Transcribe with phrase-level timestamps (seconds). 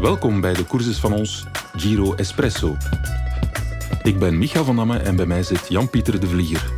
[0.00, 1.44] Welkom bij de courses van ons
[1.76, 2.76] Giro Espresso.
[4.02, 6.72] Ik ben Micha van Damme en bij mij zit Jan-Pieter de Vlieger.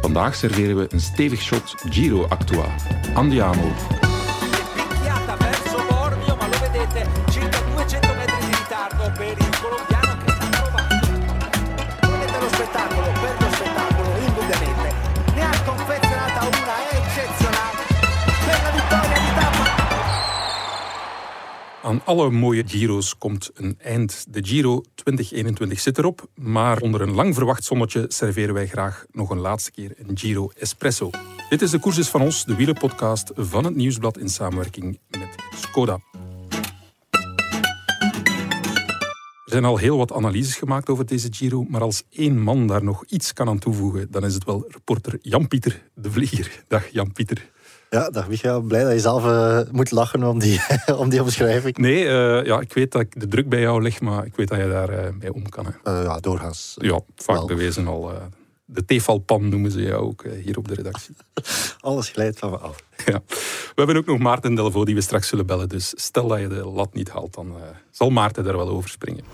[0.00, 2.74] Vandaag serveren we een stevig shot Giro Actua.
[3.14, 3.97] Andiamo.
[21.88, 24.26] Aan alle mooie Giro's komt een eind.
[24.28, 29.30] De Giro 2021 zit erop, maar onder een lang verwacht zonnetje serveren wij graag nog
[29.30, 31.10] een laatste keer een Giro Espresso.
[31.48, 35.98] Dit is de Courses van ons, de wielenpodcast van het Nieuwsblad in samenwerking met Skoda.
[39.44, 42.84] Er zijn al heel wat analyses gemaakt over deze Giro, maar als één man daar
[42.84, 46.64] nog iets kan aan toevoegen, dan is het wel reporter Jan-Pieter de Vlieger.
[46.66, 47.50] Dag Jan-Pieter.
[47.90, 48.60] Ja, dag Micha.
[48.60, 50.60] Blij dat je zelf eh, moet lachen om die,
[51.00, 51.76] om die omschrijving.
[51.76, 54.48] Nee, eh, ja, ik weet dat ik de druk bij jou leg, maar ik weet
[54.48, 55.66] dat je daar eh, mee om kan.
[55.82, 55.90] Hè.
[56.02, 56.74] Ja, doorgaans.
[56.78, 57.46] Ja, vaak Wel.
[57.46, 58.12] bewezen al.
[58.64, 61.16] de tefalpan noemen ze jou ook hier op de redactie.
[61.80, 62.82] Alles glijdt van me af.
[63.06, 63.22] ja.
[63.26, 65.68] We hebben ook nog Maarten Delvaux die we straks zullen bellen.
[65.68, 67.56] Dus stel dat je de lat niet haalt, dan
[67.90, 69.24] zal Maarten daar wel over springen.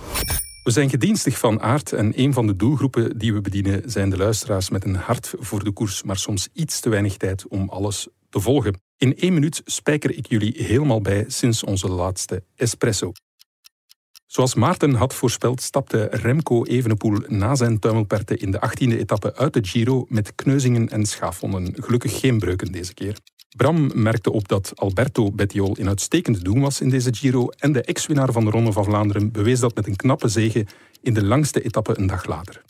[0.64, 4.16] We zijn gedienstig van aard en een van de doelgroepen die we bedienen zijn de
[4.16, 8.08] luisteraars met een hart voor de koers, maar soms iets te weinig tijd om alles
[8.34, 8.80] te volgen.
[8.96, 13.12] In één minuut spijker ik jullie helemaal bij sinds onze laatste espresso.
[14.26, 19.52] Zoals Maarten had voorspeld, stapte Remco Evenepoel na zijn tuimelperten in de 18e etappe uit
[19.52, 21.74] de Giro met kneuzingen en schaafwonden.
[21.82, 23.16] Gelukkig geen breuken deze keer.
[23.56, 27.82] Bram merkte op dat Alberto Bettiol in uitstekend doen was in deze Giro en de
[27.82, 30.66] ex-winnaar van de Ronde van Vlaanderen bewees dat met een knappe zege
[31.02, 32.62] in de langste etappe een dag later.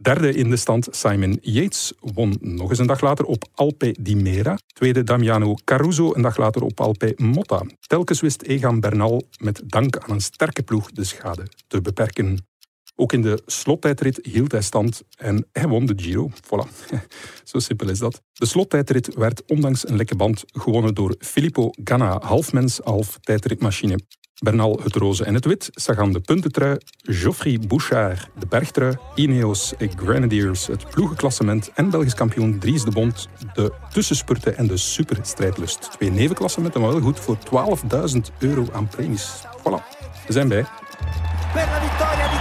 [0.00, 4.16] Derde in de stand Simon Yates won nog eens een dag later op Alpe di
[4.16, 4.58] Mera.
[4.66, 7.62] Tweede Damiano Caruso een dag later op Alpe Motta.
[7.86, 12.46] Telkens wist Egan Bernal met dank aan een sterke ploeg de schade te beperken.
[12.94, 16.30] Ook in de slottijdrit hield hij stand en hij won de Giro.
[16.30, 16.86] Voilà,
[17.50, 18.22] zo simpel is dat.
[18.32, 23.98] De slottijdrit werd ondanks een lekke band gewonnen door Filippo Ganna, half mens, half tijdritmachine.
[24.38, 30.66] Bernal het roze en het wit, Sagan de puntentrui, Geoffrey Bouchard de bergtrui, Ineos Grenadiers
[30.66, 35.90] het ploegenklassement en Belgisch kampioen Dries de Bond de tussenspurten en de superstrijdlust.
[35.90, 39.42] Twee nevenklassementen, maar wel goed voor 12.000 euro aan premies.
[39.58, 40.64] Voilà, we zijn bij.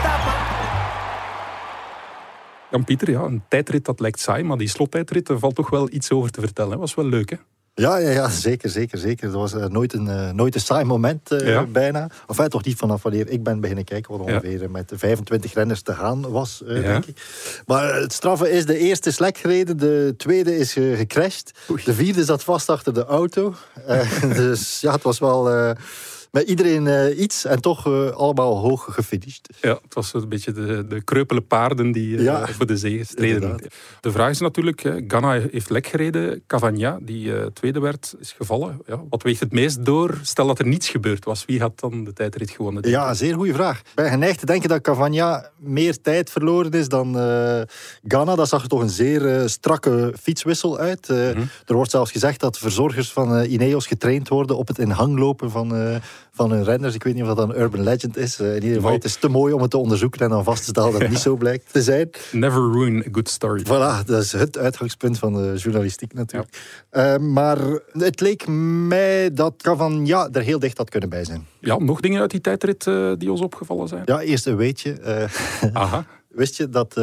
[0.04, 0.56] Tappa.
[2.72, 6.32] Jan-Pieter, ja, een tijdrit dat lijkt saai, maar die slottijdrit, valt toch wel iets over
[6.32, 6.72] te vertellen.
[6.72, 6.78] hè.
[6.78, 7.38] was wel leuk, hè?
[7.80, 9.28] Ja, ja, ja zeker, zeker, zeker.
[9.32, 11.66] Dat was eh, nooit, een, eh, nooit een saai moment, eh, Ja.
[11.66, 12.04] bijna.
[12.06, 14.34] Of enfin, toch niet vanaf wanneer ik ben beginnen kijken, wat Ja.
[14.36, 16.74] ongeveer met de 25 renners te gaan was, Ja.
[16.82, 17.22] denk ik.
[17.66, 21.84] Maar het straffe is, de eerste is lek gereden, de tweede is gecrashed, Oei.
[21.84, 23.54] de vierde zat vast achter de auto.
[24.36, 25.74] Dus ja, het was wel...
[26.46, 29.50] iedereen eh, iets en toch eh, allemaal hoog gefinished.
[29.62, 33.04] Ja, het was een beetje de, de kreupele paarden die eh, Ja, voor de zege
[33.04, 33.62] streden.
[34.02, 36.44] De vraag is natuurlijk, Ganna heeft lek gereden.
[36.48, 38.82] Cavagna, die tweede werd, is gevallen.
[38.86, 40.20] Ja, wat weegt het meest door?
[40.22, 41.46] Stel dat er niets gebeurd was.
[41.46, 42.90] Wie had dan de tijdrit gewonnen?
[42.90, 43.80] Ja, zeer goede vraag.
[43.80, 47.14] Ik ben geneigd te denken dat Cavagna meer tijd verloren is dan
[48.08, 48.36] Ghana.
[48.36, 51.08] Dat zag er toch een zeer strakke fietswissel uit.
[51.10, 51.44] Mhm.
[51.66, 55.52] Er wordt zelfs gezegd dat verzorgers van Ineos getraind worden op het in hang lopen
[55.52, 55.96] van, eh,
[56.38, 56.96] van hun renners.
[56.96, 58.40] Ik weet niet of dat een urban legend is.
[58.40, 60.64] Eh, in ieder geval, het is te mooi om het te onderzoeken en dan vast
[60.64, 62.10] te stellen dat het niet zo blijkt te zijn.
[62.32, 63.64] Never ruin a good story.
[63.64, 66.86] Voilà, dat is het uitgangspunt van de journalistiek natuurlijk.
[66.90, 67.58] Eh, maar
[67.92, 71.48] het leek mij dat Cavagna er heel dicht had kunnen bij zijn.
[71.60, 74.02] Ja, nog dingen uit die tijdrit eh, die ons opgevallen zijn?
[74.06, 75.30] Ja, eerst een weetje.
[75.74, 77.02] Aha, Wist je dat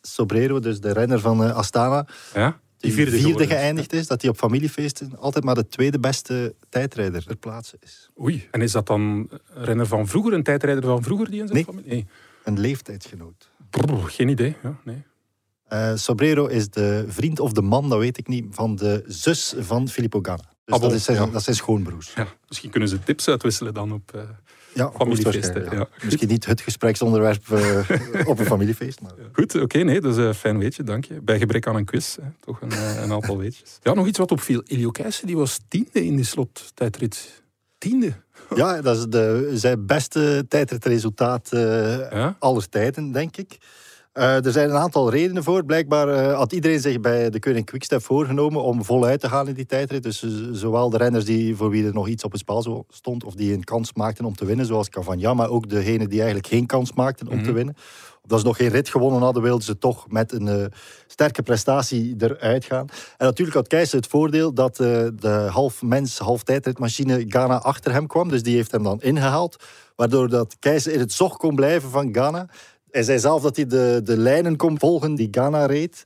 [0.00, 2.60] Sobrero, dus de renner van Astana, ja.
[2.82, 7.36] Die vierde, geëindigd is, dat hij op familiefeesten altijd maar de tweede beste tijdrijder ter
[7.36, 8.10] plaatse is?
[8.20, 11.46] Oei, en is dat dan een renner van vroeger, een tijdrijder van vroeger die in
[11.46, 11.64] zijn Nee.
[11.64, 11.90] familie?
[11.90, 12.06] Nee.
[12.44, 13.50] Een leeftijdsgenoot.
[13.70, 14.56] Brrr, geen idee.
[14.62, 15.02] Ja, nee.
[15.68, 19.54] Eh, Sobrero is de vriend of de man, dat weet ik niet, van de zus
[19.58, 20.42] van Filippo Ganna.
[20.64, 21.26] Dus Ah, bon, dat, is zijn, ja.
[21.26, 22.12] dat zijn schoonbroers.
[22.14, 24.14] Ja, misschien kunnen ze tips uitwisselen dan op...
[24.14, 24.22] eh,
[24.74, 25.88] Ja, Familiefeesten, ja.
[26.04, 29.00] Misschien niet het gespreksonderwerp eh, op een familiefeest.
[29.00, 29.12] Maar...
[29.32, 31.20] Goed, oké, nee, dat is een fijn weetje, dank je.
[31.20, 33.78] Bij gebrek aan een quiz, hè, toch een, eh, een aantal weetjes.
[33.82, 34.62] Ja, nog iets wat opviel.
[34.66, 37.42] Elio Keijsen, die was tiende in die slottijdrit.
[37.78, 38.12] Tiende?
[38.54, 42.36] Ja, dat is de, zijn beste tijdritresultaat eh Ja?
[42.38, 43.58] aller tijden, denk ik.
[44.14, 45.64] Uh, er zijn een aantal redenen voor.
[45.64, 49.54] Blijkbaar uh, had iedereen zich bij de Koning Quickstep voorgenomen om voluit te gaan in
[49.54, 50.02] die tijdrit.
[50.02, 53.24] Dus uh, zowel de renners die, voor wie er nog iets op het spel stond
[53.24, 56.48] of die een kans maakten om te winnen, zoals Cavagna, maar ook degenen die eigenlijk
[56.48, 57.48] geen kans maakten om mm -hmm.
[57.48, 57.74] te winnen.
[58.22, 60.72] Omdat ze nog geen rit gewonnen hadden, wilden ze toch met een
[61.06, 62.88] sterke prestatie eruit gaan.
[63.16, 68.06] En natuurlijk had Keijs het voordeel dat de half mens, half tijdritmachine Ghana achter hem
[68.06, 68.28] kwam.
[68.28, 69.56] Dus die heeft hem dan ingehaald.
[69.96, 72.48] Waardoor dat Keijs in het zog kon blijven van Ghana.
[72.92, 76.04] Hij zei zelf dat hij de, de lijnen kon volgen die Ghana reed.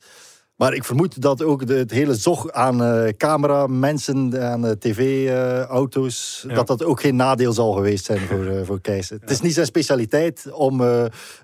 [0.56, 4.70] Maar ik vermoed dat ook de, het hele zog aan uh, camera, mensen, aan uh,
[4.70, 6.56] tv-auto's, uh, ja.
[6.56, 8.78] dat dat ook geen nadeel zal geweest zijn voor, voor.
[8.82, 8.92] Ja.
[8.92, 10.82] Het is niet zijn specialiteit om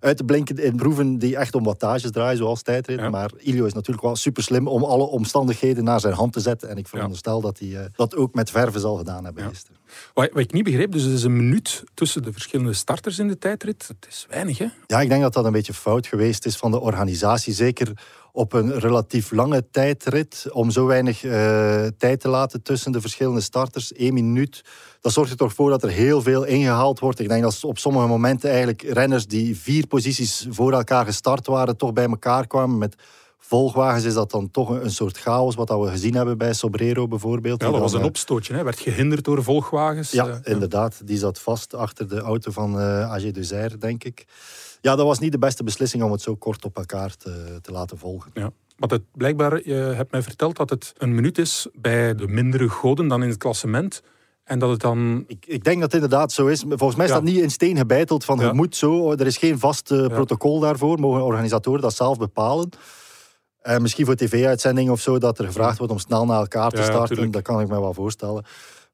[0.00, 3.10] uit te blinken in proeven die echt om wattages draaien, zoals tijdrit.
[3.10, 6.68] Maar Ilio is natuurlijk wel super slim om alle omstandigheden naar zijn hand te zetten.
[6.68, 9.80] En ik veronderstel dat hij dat ook met verven zal gedaan hebben gisteren.
[10.14, 13.28] Wat, wat, ik niet begreep, dus het is een minuut tussen de verschillende starters in
[13.28, 13.88] de tijdrit.
[13.88, 14.66] Het is weinig, hè?
[14.86, 17.54] Ja, ik denk dat dat een beetje fout geweest is van de organisatie.
[17.54, 17.92] Zeker
[18.32, 21.32] op een relatief lange tijdrit, om zo weinig uh,
[21.98, 24.64] tijd te laten tussen de verschillende starters, één minuut.
[25.00, 27.18] Dat zorgt er toch voor dat er heel veel ingehaald wordt.
[27.18, 31.76] Ik denk dat op sommige momenten eigenlijk renners die vier posities voor elkaar gestart waren,
[31.76, 32.96] toch bij elkaar kwamen met
[33.44, 37.62] volgwagens is dat dan toch een, soort chaos, wat we gezien hebben bij Sobrero bijvoorbeeld.
[37.62, 38.62] Ja, dat was een opstootje, hè?
[38.64, 40.10] werd gehinderd door volgwagens.
[40.10, 41.00] Ja, uh, inderdaad.
[41.04, 44.24] Die zat vast achter de auto van uh, AG Duzaire, denk ik.
[44.80, 47.72] Ja, dat was niet de beste beslissing om het zo kort op elkaar te, te
[47.72, 48.30] laten volgen.
[48.34, 48.50] Ja.
[48.76, 52.68] Want het, blijkbaar, je hebt mij verteld dat het een minuut is bij de mindere
[52.68, 54.02] goden dan in het klassement.
[54.44, 55.24] En dat het dan...
[55.26, 56.64] Ik, ik denk dat het inderdaad zo is.
[56.68, 57.18] Volgens mij is ja.
[57.18, 58.44] dat niet in steen gebeiteld van ja.
[58.44, 59.12] het moet zo.
[59.12, 61.00] Er is geen vast uh, protocol daarvoor.
[61.00, 62.70] Mogen organisatoren dat zelf bepalen.
[63.64, 66.82] Uh, misschien voor tv-uitzendingen of zo, dat er gevraagd wordt om snel naar elkaar te
[66.82, 67.30] starten.
[67.30, 68.44] Dat kan ik me wel voorstellen.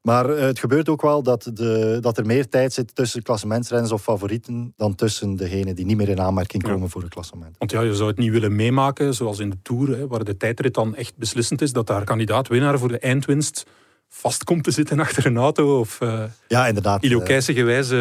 [0.01, 3.91] Maar uh, het gebeurt ook wel dat, de, dat er meer tijd zit tussen klassementsrenners
[3.91, 6.87] of favorieten dan tussen degenen die niet meer in aanmerking komen ja.
[6.87, 7.55] voor het klassement.
[7.57, 10.37] Want ja, je zou het niet willen meemaken, zoals in de Tour, hè, waar de
[10.37, 13.65] tijdrit dan echt beslissend is, dat daar kandidaat-winnaar voor de eindwinst
[14.09, 15.79] vast komt te zitten achter een auto.
[15.79, 17.03] Of uh, ja, inderdaad.
[17.03, 17.95] Ilo gewijze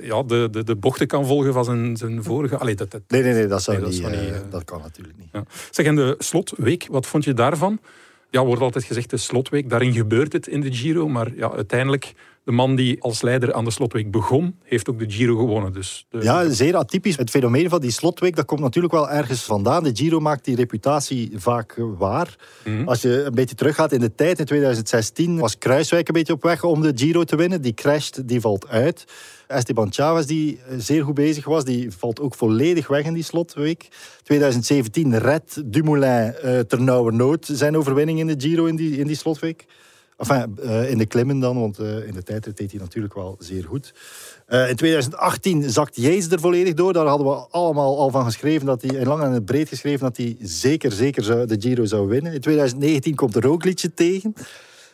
[0.00, 2.56] uh, ja, de, de, de bochten kan volgen van zijn, zijn vorige...
[2.56, 4.80] Allee, dat, dat, nee, nee, nee, dat, zou nee, niet, dat, niet, uh, dat kan
[4.80, 5.28] natuurlijk niet.
[5.32, 5.44] Ja.
[5.70, 7.80] Zeg, en de slotweek, wat vond je daarvan?
[8.30, 12.14] Ja, wordt altijd gezegd de slotweek, daarin gebeurt het in de Giro, maar ja, uiteindelijk
[12.46, 15.72] de man die als leider aan de slotweek begon, heeft ook de Giro gewonnen.
[15.72, 16.18] Dus de...
[16.22, 17.16] Ja, zeer atypisch.
[17.16, 19.82] Het fenomeen van die slotweek, dat komt natuurlijk wel ergens vandaan.
[19.82, 22.36] De Giro maakt die reputatie vaak waar.
[22.64, 22.88] Mm -hmm.
[22.88, 26.42] Als je een beetje teruggaat in de tijd, in 2016 was Kruiswijk een beetje op
[26.42, 27.62] weg om de Giro te winnen.
[27.62, 29.04] Die crasht, die valt uit.
[29.46, 33.88] Esteban Chavez, die zeer goed bezig was, die valt ook volledig weg in die slotweek.
[34.22, 39.66] 2017 redt Dumoulin uh, ternauwernood zijn overwinning in de Giro in die, in die slotweek.
[40.16, 43.64] Uh, in de klimmen dan, want uh, in de tijdrit deed hij natuurlijk wel zeer
[43.64, 43.94] goed.
[44.48, 46.92] Uh, in 2018 zakt Yates er volledig door.
[46.92, 50.16] Daar hadden we allemaal al van geschreven, dat hij, en lang en breed geschreven, dat
[50.16, 52.32] hij zeker, zeker zou, de Giro zou winnen.
[52.32, 54.34] In 2019 komt er ook liedje tegen.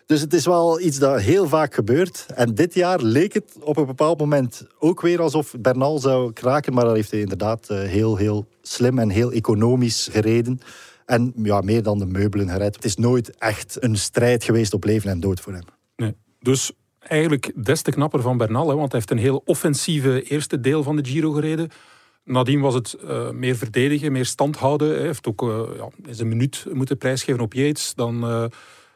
[0.06, 2.26] Dus het is wel iets dat heel vaak gebeurt.
[2.34, 6.72] En dit jaar leek het op een bepaald moment ook weer alsof Bernal zou kraken.
[6.72, 10.60] Maar dat heeft hij inderdaad heel, heel slim en heel economisch gereden.
[11.04, 12.74] En ja, meer dan de meubelen gered.
[12.74, 15.64] Het is nooit echt een strijd geweest op leven en dood voor hem.
[15.96, 16.14] Nee.
[16.40, 20.82] Dus eigenlijk des te knapper van Bernal, want hij heeft een heel offensieve eerste deel
[20.82, 21.70] van de Giro gereden.
[22.24, 24.88] Nadien was het uh, meer verdedigen, meer stand houden.
[24.88, 25.88] Hij heeft ook uh, ja,
[26.18, 27.94] een minuut moeten prijsgeven op Yates.
[27.94, 28.44] Dan uh,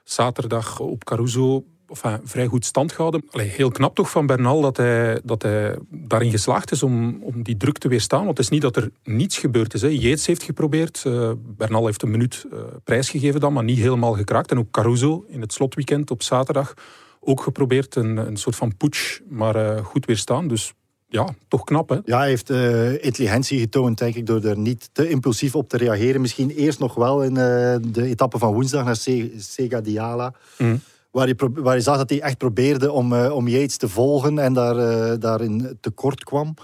[0.05, 3.25] zaterdag op Caruso enfin, vrij goed stand gehouden.
[3.31, 7.43] Allee, heel knap toch van Bernal dat hij, dat hij daarin geslaagd is om, om
[7.43, 8.25] die druk te weerstaan.
[8.25, 9.83] Want het is niet dat er niets gebeurd is.
[9.83, 9.89] Hè.
[9.89, 11.05] Yates heeft geprobeerd.
[11.07, 14.51] Uh, Bernal heeft een minuut uh, prijsgegeven dan, maar niet helemaal gekraakt.
[14.51, 16.75] En ook Caruso in het slotweekend op zaterdag
[17.21, 17.95] ook geprobeerd.
[17.95, 20.49] Een, een soort van putsch, maar uh, goed weerstaan.
[20.49, 20.73] Dus
[21.09, 21.99] ja, toch knap hè?
[22.05, 25.77] Ja, hij heeft uh, intelligentie getoond, denk ik, door er niet te impulsief op te
[25.77, 26.21] reageren.
[26.21, 30.33] Misschien eerst nog wel in uh, de etappe van woensdag naar Se Sega Diala.
[30.59, 30.81] Mm.
[31.17, 34.39] Waar, je, waar je zag dat hij echt probeerde om, uh, om Yates te volgen
[34.39, 36.55] en daar, daarin tekort kwam.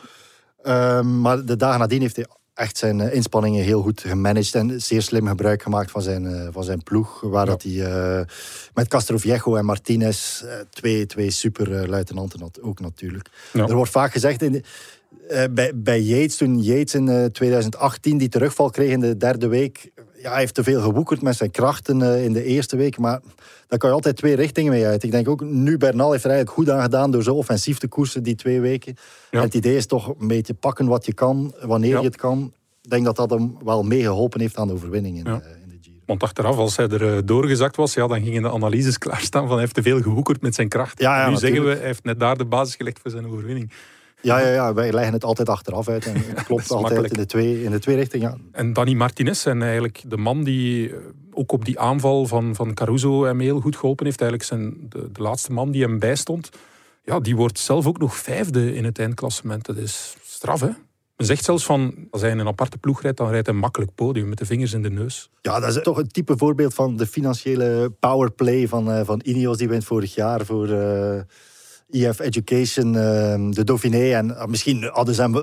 [0.62, 5.02] Ehm, maar de dagen nadien heeft hij echt zijn inspanningen heel goed gemanaged en zeer
[5.02, 7.21] slim gebruik gemaakt van zijn, van zijn ploeg.
[7.21, 7.50] Waar ja.
[7.50, 8.26] dat hij
[8.75, 13.28] met Castroviejo en Martinez twee, twee super luitenanten had, ook natuurlijk.
[13.52, 13.66] Ja.
[13.66, 14.64] Er wordt vaak gezegd in.
[15.50, 19.92] Bij, bij Yates, toen Yates in uh, 2018 die terugval kreeg in de derde week,
[20.23, 23.21] ja, hij heeft te veel gewoekerd met zijn krachten uh, in de eerste week, maar
[23.69, 25.02] daar kan je altijd twee richtingen mee uit.
[25.02, 27.88] Ik denk ook, nu Bernal heeft er eigenlijk goed aan gedaan door zo offensief te
[27.88, 28.97] koersen die twee weken.
[29.31, 29.38] Ja.
[29.38, 31.99] En het idee is toch een beetje pakken wat je kan, wanneer ja.
[31.99, 32.52] je het kan.
[32.83, 35.37] Ik denk dat dat hem wel meegeholpen heeft aan de overwinning in, ja.
[35.37, 35.97] de, in de Giro.
[36.07, 39.50] Want achteraf, als hij er uh, doorgezakt was, ja, dan gingen de analyses klaarstaan van
[39.50, 41.00] hij heeft te veel gewoekerd met zijn kracht.
[41.00, 41.41] Ja, nu natuurlijk.
[41.41, 43.73] zeggen we, hij heeft net daar de basis gelegd voor zijn overwinning.
[44.23, 46.07] Ja, ja, ja, wij leggen het altijd achteraf uit.
[46.07, 47.12] En het klopt altijd makkelijk.
[47.12, 48.31] in de twee, in de twee richtingen.
[48.31, 48.59] Ja.
[48.59, 50.97] En Dani Martinez zijn eigenlijk de man die eh,
[51.33, 54.21] ook op die aanval van, van Caruso hem heel goed geholpen heeft.
[54.21, 56.49] Eigenlijk zijn de, de laatste man die hem bijstond.
[57.05, 59.67] Ja, die wordt zelf ook nog vijfde in het eindklassement.
[59.67, 60.71] Dat is straf, hè?
[61.17, 63.61] Men zegt zelfs van, als hij in een aparte ploeg rijdt, dan rijdt hij een
[63.61, 65.31] makkelijk podium met de vingers in de neus.
[65.41, 69.57] Ja, dat is toch een type voorbeeld van de financiële powerplay van, eh, van Ineos.
[69.57, 71.21] Die wint vorig jaar voor eh
[71.92, 73.02] EF Education, eh,
[73.50, 74.12] de Dauphiné.
[74.14, 75.34] En eh, misschien hadden ze hem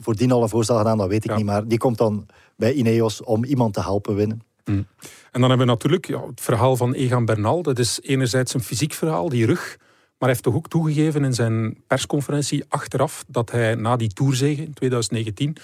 [0.00, 1.36] voordien al een voorstel gedaan, dat weet ik Ja.
[1.36, 1.46] niet.
[1.46, 4.42] Maar die komt dan bij Ineos om iemand te helpen winnen.
[4.64, 7.62] En dan hebben we natuurlijk ja, het verhaal van Egan Bernal.
[7.62, 9.76] Dat is enerzijds een fysiek verhaal, die rug.
[9.78, 14.62] Maar hij heeft toch ook toegegeven in zijn persconferentie achteraf dat hij na die tourzege
[14.62, 15.56] in 2019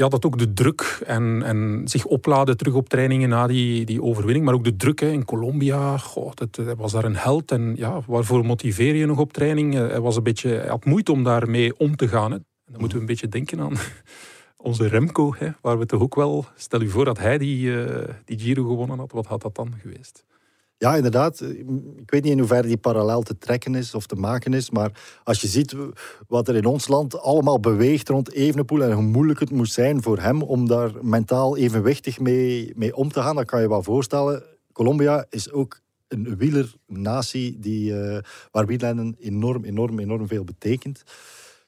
[0.00, 4.02] ja, dat ook de druk en, en zich opladen terug op trainingen na die, die
[4.02, 5.98] overwinning, maar ook de druk hè, in Colombia,
[6.34, 7.50] dat, hij was daar een held.
[7.50, 9.74] En ja, waarvoor motiveer je nog op training?
[9.74, 12.30] Eh, Hij, was een beetje, had moeite om daarmee om te gaan.
[12.32, 12.38] Hè.
[12.66, 13.76] Dan moeten we een beetje denken aan
[14.68, 16.44] onze Remco, hè, waar we toch ook wel...
[16.56, 19.74] Stel u voor dat hij die, eh, die Giro gewonnen had, wat had dat dan
[19.82, 20.24] geweest?
[20.80, 21.40] Ja, inderdaad.
[21.96, 24.70] Ik weet niet in hoeverre die parallel te trekken is of te maken is.
[24.70, 25.74] Maar als je ziet
[26.28, 30.02] wat er in ons land allemaal beweegt rond Evenepoel en hoe moeilijk het moest zijn
[30.02, 33.82] voor hem om daar mentaal evenwichtig mee, mee om te gaan, dan kan je wel
[33.82, 34.42] voorstellen.
[34.72, 41.02] Colombia is ook een wielernatie die, eh, waar wielrennen enorm, enorm, enorm veel betekent.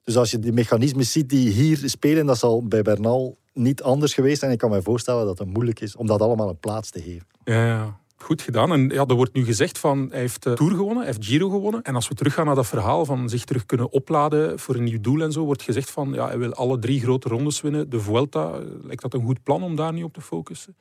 [0.02, 4.14] Dus als je die mechanismes ziet die hier spelen, dat zal bij Bernal niet anders
[4.14, 4.52] geweest zijn.
[4.52, 7.26] Ik kan me voorstellen dat het moeilijk is om dat allemaal een plaats te geven.
[7.44, 8.00] Ja, ja.
[8.22, 8.72] Goed gedaan.
[8.72, 11.48] En ja, er wordt nu gezegd van hij heeft de Tour gewonnen, hij heeft Giro
[11.48, 11.82] gewonnen.
[11.82, 15.00] En als we teruggaan naar dat verhaal van zich terug kunnen opladen voor een nieuw
[15.00, 17.90] doel en zo, wordt gezegd van ja, hij wil alle drie grote rondes winnen.
[17.90, 20.76] De Vuelta, eh, lijkt dat een goed plan om daar niet op te focussen?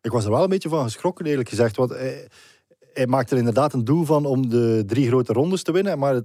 [0.00, 1.76] Ik was er wel een beetje van geschrokken, eerlijk gezegd.
[1.76, 2.28] Want hij,
[2.92, 5.98] hij maakt er inderdaad een doel van om de drie grote rondes te winnen.
[5.98, 6.20] Maar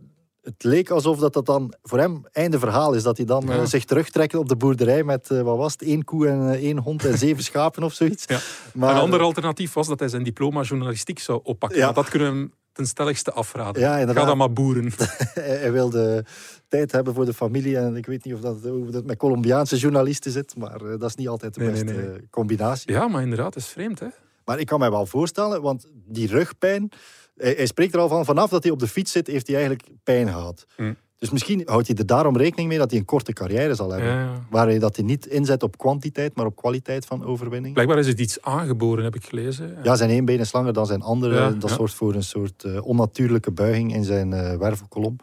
[0.48, 3.04] het, leek alsof dat, dat dan voor hem einde verhaal is.
[3.04, 3.54] Dat hij dan Ja.
[3.58, 6.64] eh, zich terugtrekt op de boerderij met, eh, wat was het, één koe en eh,
[6.64, 8.24] één hond en zeven schapen of zoiets.
[8.28, 8.40] Ja.
[8.74, 11.80] Maar, een ander alternatief was dat hij zijn diploma journalistiek zou oppakken.
[11.80, 11.92] Ja.
[11.92, 13.82] Dat kunnen we hem ten stelligste afraden.
[13.82, 14.14] Ja.
[14.14, 14.92] Ga dan maar boeren.
[15.34, 16.26] hij, wilde
[16.68, 17.78] tijd hebben voor de familie.
[17.78, 20.56] En ik weet niet of dat, dat met Colombiaanse journalisten zit.
[20.58, 22.28] Maar dat is niet altijd de Nee, beste nee.
[22.30, 22.92] combinatie.
[22.92, 24.08] Ja, maar inderdaad, is vreemd, hè?
[24.46, 26.90] Maar ik kan mij wel voorstellen, want die rugpijn...
[27.38, 29.56] Hij, hij spreekt er al van, vanaf dat hij op de fiets zit, heeft hij
[29.56, 30.66] eigenlijk pijn gehad.
[30.76, 30.94] Hm.
[31.20, 34.10] Dus misschien houdt hij er daarom rekening mee dat hij een korte carrière zal hebben.
[34.10, 34.46] Ja.
[34.50, 37.74] Waar hij dat hij niet inzet op kwantiteit, maar op kwaliteit van overwinning.
[37.74, 39.78] Blijkbaar is het iets aangeboren, heb ik gelezen.
[39.84, 41.36] Ja, zijn één been is langer dan zijn andere.
[41.36, 41.76] Ja, dat ja.
[41.76, 45.16] zorgt voor een soort eh, onnatuurlijke buiging in zijn eh, wervelkolom.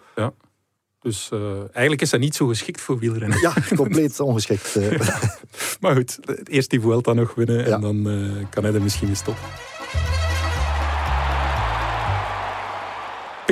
[1.01, 3.41] Dus eh, eigenlijk is hij niet zo geschikt voor wielrennen.
[3.41, 4.77] Ja, compleet ongeschikt.
[5.81, 7.75] Maar goed, eerst die Vuelta nog winnen Ja.
[7.75, 8.03] en dan
[8.51, 9.45] kan hij er misschien mee stoppen.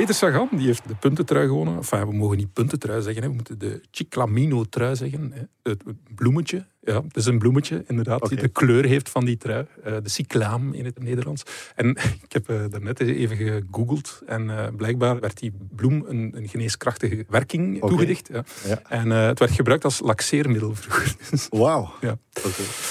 [0.05, 1.75] Peter Sagan die heeft de puntentrui gewonnen.
[1.75, 3.29] Enfin, we mogen niet puntentrui zeggen, hè.
[3.29, 5.31] we moeten de Chiclamino-trui zeggen.
[5.33, 5.41] Hè.
[5.63, 5.83] Het
[6.15, 9.65] bloemetje, ja, het is een bloemetje inderdaad, die de kleur heeft van die trui.
[9.83, 11.43] Eh, de cyclaam in het Nederlands.
[11.75, 11.89] En
[12.25, 17.25] ik heb eh, daarnet even gegoogeld en eh, blijkbaar werd die bloem een, een geneeskrachtige
[17.29, 17.87] werking Oké.
[17.87, 18.29] toegedicht.
[18.31, 18.43] Ja.
[18.67, 18.81] Ja.
[18.89, 21.15] En het werd gebruikt als laxeermiddel vroeger.
[21.49, 21.93] Wauw.
[22.01, 22.17] ja.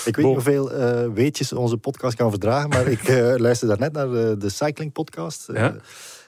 [0.04, 0.70] Ik weet niet hoeveel
[1.12, 5.48] weetjes onze podcast kan verdragen, maar ik luister daarnet naar de, Cycling Podcast.
[5.52, 5.76] Ja.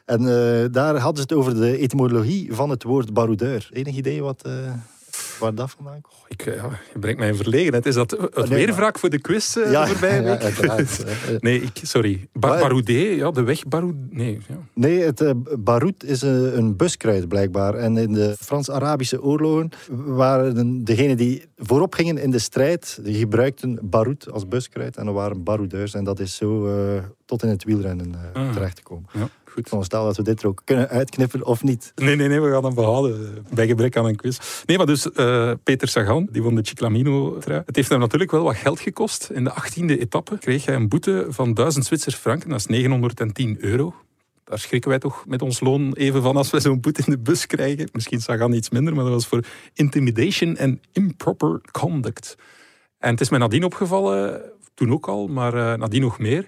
[0.04, 3.68] En eh, daar hadden ze het over de etymologie van het woord baroudeur.
[3.72, 4.52] Enig idee wat, eh,
[5.40, 6.14] waar dat vandaan komt?
[6.28, 7.86] Ik, eh, ja, je brengt mij in verlegenheid.
[7.86, 11.04] Is dat het nee, maar- wraak voor de quiz voorbije ja, uiteraard.
[11.04, 12.28] Eh, nee, ik, sorry.
[12.32, 13.98] Ba Baroudé, ja, de weg Baroudé.
[14.10, 14.54] Nee, ja.
[14.74, 17.74] Nee, het uh, baroud is een, een buskruid blijkbaar.
[17.74, 23.78] En in de Frans-Arabische oorlogen waren degenen die voorop gingen in de strijd, die gebruikten
[23.82, 24.96] baroud als buskruid.
[24.96, 25.94] En dat waren baroudeurs.
[25.94, 26.68] En dat is zo
[27.24, 28.52] tot in het wielrennen Ah.
[28.52, 29.08] terecht te komen.
[29.12, 29.62] ja, goed.
[29.62, 31.92] Ik veronderstel dat we dit er ook kunnen uitknippen of niet.
[31.94, 33.36] Nee, nee, nee, we gaan hem behouden.
[33.46, 34.38] eh, Bij gebrek aan een quiz.
[34.66, 37.62] Nee, maar dus eh, Peter Sagan, die won de Chiclamino-trui.
[37.66, 39.30] Het heeft hem natuurlijk wel wat geld gekost.
[39.32, 42.48] In de 18e etappe kreeg hij een boete van 1000 Zwitser franken.
[42.48, 43.94] Dat is 910 euro.
[44.44, 47.18] Daar schrikken wij toch met ons loon even van als we zo'n boete in de
[47.18, 47.88] bus krijgen.
[47.92, 49.44] Misschien Sagan iets minder, maar dat was voor
[49.74, 52.36] intimidation en improper conduct.
[52.98, 54.42] En het is mij nadien opgevallen,
[54.74, 56.46] toen ook al, maar eh, nadien nog meer,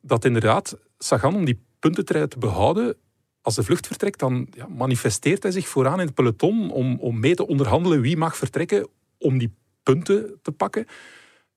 [0.00, 2.96] dat inderdaad Sagan om die puntentrui te behouden,
[3.42, 7.20] als de vlucht vertrekt, dan ja, manifesteert hij zich vooraan in het peloton om, om
[7.20, 8.88] mee te onderhandelen wie mag vertrekken
[9.18, 10.86] om die punten te pakken.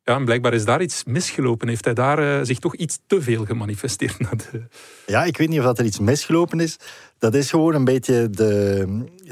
[0.03, 1.67] Ja, en blijkbaar is daar iets misgelopen.
[1.67, 4.17] Heeft hij daar eh, zich toch iets te veel gemanifesteerd?
[4.51, 4.61] De...
[5.05, 6.77] Ja, ik weet niet of dat er iets misgelopen is.
[7.17, 8.85] Dat is gewoon een beetje de,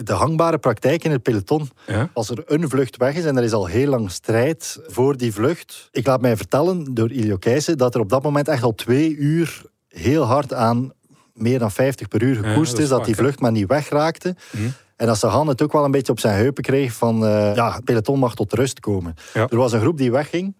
[0.03, 1.69] de hangbare praktijk in het peloton.
[1.87, 2.09] Ja?
[2.13, 5.33] Als er een vlucht weg is en er is al heel lang strijd voor die
[5.33, 5.89] vlucht.
[5.91, 9.15] Ik laat mij vertellen door Ilio Keijsen dat er op dat moment echt al twee
[9.15, 10.91] uur heel hard aan
[11.33, 14.35] meer dan 50 per uur gekoerst dat is is, dat die vlucht maar niet wegraakte.
[14.51, 14.67] Mhm.
[14.95, 17.25] En dat Sagan het ook wel een beetje op zijn heupen kreeg van...
[17.25, 19.13] eh, ja, het peloton mag tot rust komen.
[19.33, 19.47] Ja.
[19.49, 20.55] Er was een groep die wegging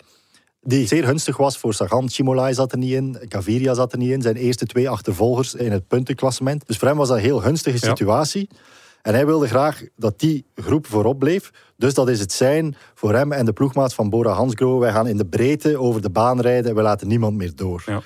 [0.62, 2.10] die zeer gunstig was voor Sagan.
[2.10, 4.22] Chimolai zat er niet in, Gaviria zat er niet in.
[4.22, 6.68] Zijn eerste twee achtervolgers in het puntenklassement.
[6.68, 7.88] Dus voor hem was dat een heel gunstige Ja.
[7.88, 8.50] situatie.
[9.02, 11.52] En hij wilde graag dat die groep voorop bleef.
[11.78, 14.80] Dus dat is het zijn voor hem en de ploegmaat van Bora Hansgrohe.
[14.80, 17.84] Wij gaan in de breedte over de baan rijden en we laten niemand meer door.
[17.86, 18.02] Ja.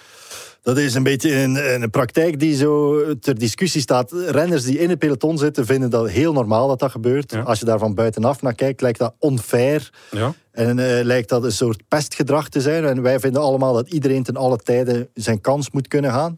[0.62, 4.12] Dat is een beetje een, een praktijk die zo ter discussie staat.
[4.12, 7.32] Renners die in het peloton zitten vinden dat heel normaal dat dat gebeurt.
[7.32, 7.42] Ja.
[7.42, 9.90] Als je daar van buitenaf naar kijkt, lijkt dat onfair.
[10.12, 10.34] Ja.
[10.52, 12.86] En eh, lijkt dat een soort pestgedrag te zijn.
[12.86, 16.36] En wij vinden allemaal dat iedereen ten alle tijden zijn kans moet kunnen gaan.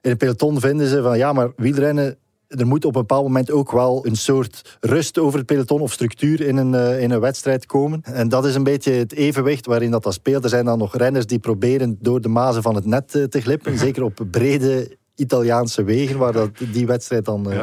[0.00, 2.16] In het peloton vinden ze van ja, maar wielrennen.
[2.58, 5.92] Er moet op een bepaald moment ook wel een soort rust over het peloton of
[5.92, 8.00] structuur in een, eh, in een wedstrijd komen.
[8.02, 10.44] En dat is een beetje het evenwicht waarin dat, dat speelt.
[10.44, 13.40] Er zijn dan nog renners die proberen door de mazen van het net eh, te
[13.40, 13.78] glippen.
[13.78, 17.60] Zeker op brede Italiaanse wegen, waar dat, die wedstrijd dan eh,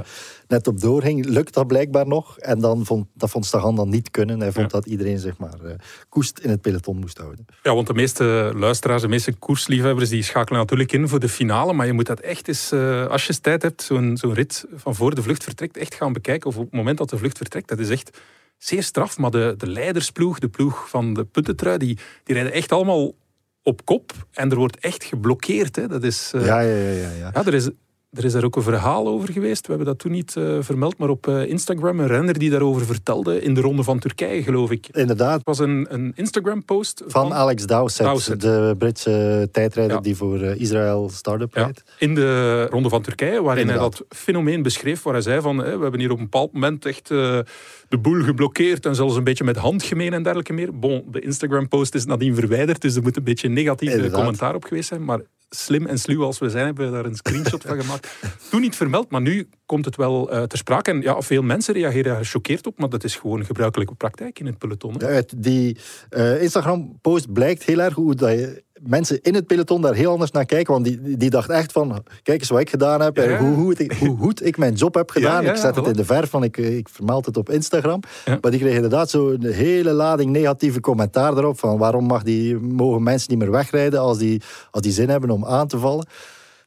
[0.48, 1.26] net op doorging.
[1.26, 2.38] Lukt dat blijkbaar nog.
[2.38, 4.40] En dan vond, dat vond Stagan dan niet kunnen.
[4.40, 4.78] Hij vond Ja.
[4.78, 5.74] dat iedereen zeg maar, eh,
[6.10, 7.46] koest in het peloton moest houden.
[7.64, 11.74] Ja, want de meeste luisteraars, de meeste koersliefhebbers, die schakelen natuurlijk in voor de finale.
[11.74, 14.96] Maar je moet dat echt eens, eh, als je tijd hebt, zo'n zo'n rit van
[14.96, 16.50] voor de vlucht vertrekt, echt gaan bekijken.
[16.50, 18.18] Of op het moment dat de vlucht vertrekt, dat is echt
[18.58, 19.18] zeer straf.
[19.18, 23.14] Maar de, de leidersploeg, de ploeg van de puttentrui, die, die rijden echt allemaal
[23.64, 24.28] op kop.
[24.32, 25.76] En er wordt echt geblokkeerd.
[25.76, 25.88] Hè.
[25.88, 26.92] Dat is, eh, Ja, ja, ja.
[26.92, 27.32] ja, ja.
[27.34, 27.70] ja, er is,
[28.12, 29.62] er is daar ook een verhaal over geweest.
[29.62, 32.86] We hebben dat toen niet eh, vermeld, maar op eh, Instagram een renner die daarover
[32.86, 34.86] vertelde in de ronde van Turkije, geloof ik.
[34.86, 35.42] Het Inderdaad.
[35.44, 38.42] was een, een Instagram-post Van Alex Dowsett, Dowsett.
[38.42, 40.02] de Britse tijdrijder Ja.
[40.02, 41.84] die voor eh, Israël Startup Ja, rijdt.
[42.00, 43.94] in de Ronde van Turkije, waarin Inderdaad.
[43.98, 46.54] hij dat fenomeen beschreef, waar hij zei van, hè, we hebben hier op een bepaald
[46.54, 50.80] moment echt de boel geblokkeerd en zelfs een beetje met handgemeen en dergelijke meer.
[50.80, 54.88] Bon, de Instagram-post is nadien verwijderd, dus er moet een beetje negatief commentaar op geweest
[54.88, 58.01] zijn, maar slim en sluw als we zijn, hebben we daar een screenshot van gemaakt.
[58.50, 60.92] Toen niet vermeld, maar nu komt het wel eh, ter sprake.
[60.92, 64.46] En ja, veel mensen reageren daar gechoqueerd op, maar dat is gewoon gebruikelijke praktijk in
[64.46, 64.94] het peloton.
[64.98, 65.08] hè.
[65.08, 65.78] Uit die
[66.10, 70.32] eh, Instagram-post blijkt heel erg hoe dat je, mensen in het peloton daar heel anders
[70.32, 70.74] naar kijken.
[70.74, 73.18] Want die, die dacht echt van, kijk eens wat ik gedaan heb.
[73.18, 75.42] Ja, en hoe, hoe, het- hoe goed ik mijn job heb gedaan.
[75.42, 78.00] Ja, ja, ik zet het in de verf, van ik, ik vermeld het op Instagram.
[78.42, 81.60] Maar die kreeg inderdaad zo een hele lading negatieve commentaar erop.
[81.60, 84.42] Van waarom mag die, mogen mensen niet meer wegrijden als die,
[84.72, 86.06] als die zin hebben om aan te vallen.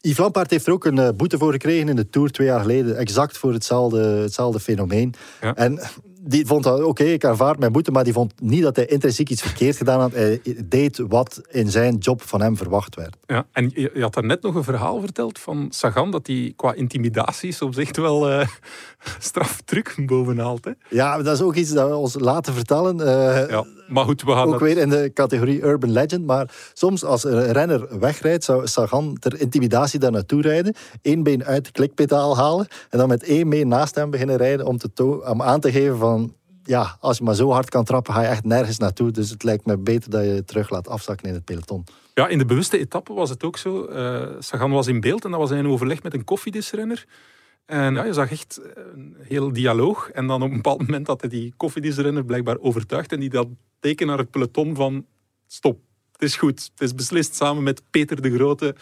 [0.05, 2.59] Yves Lampaard heeft er ook een eh, boete voor gekregen in de Tour twee jaar
[2.59, 2.97] geleden.
[2.97, 5.13] Exact voor hetzelfde, hetzelfde fenomeen.
[5.41, 5.55] Ja.
[5.55, 5.79] En
[6.21, 9.29] die vond dat, oké, ik aanvaard mijn boete, maar die vond niet dat hij intrinsiek
[9.29, 10.11] iets verkeerd gedaan had.
[10.13, 13.15] Hij deed wat in zijn job van hem verwacht werd.
[13.25, 16.53] Ja, en je, je had daar net nog een verhaal verteld van Sagan, dat hij
[16.55, 18.47] qua intimidatie soms echt wel eh
[19.19, 20.65] strafdruk bovenhaalt.
[20.65, 20.71] Hè?
[20.89, 22.99] Ja, dat is ook iets dat we ons laten vertellen.
[22.99, 26.25] eh, Ja, maar goed, we gaan Ook weer in de categorie urban legend.
[26.25, 30.75] Maar soms als een renner wegrijdt, zou Sagan ter intimidatie daar naartoe rijden.
[31.01, 32.67] één been uit de klikpedaal halen.
[32.89, 35.97] En dan met één been naast hem beginnen rijden om, te om aan te geven
[35.97, 36.33] van...
[36.63, 39.11] Ja, als je maar zo hard kan trappen, ga je echt nergens naartoe.
[39.11, 41.83] Dus het lijkt me beter dat je je terug laat afzakken in het peloton.
[42.13, 43.85] Ja, in de bewuste etappe was het ook zo.
[43.85, 47.05] Eh, Sagan was in beeld en dat was in overleg met een koffiedisrenner.
[47.65, 50.09] En ja, je zag echt een heel dialoog.
[50.09, 53.11] En dan op een bepaald moment had hij die koffiedisrenner blijkbaar overtuigd.
[53.11, 53.47] En die dat
[53.79, 55.05] teken naar het peloton van
[55.47, 55.79] stop,
[56.11, 56.69] het is goed.
[56.71, 58.75] Het is beslist samen met Peter de Grote.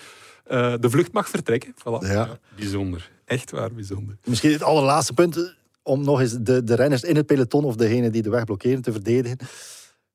[0.43, 1.73] eh, de vlucht mag vertrekken.
[1.79, 2.07] Voilà.
[2.07, 2.39] Ja.
[2.55, 3.11] bijzonder.
[3.25, 4.17] Echt waar bijzonder.
[4.25, 5.43] Misschien het allerlaatste punt, eh,
[5.83, 8.81] om nog eens de, de renners in het peloton of degene die de weg blokkeren
[8.81, 9.37] te verdedigen.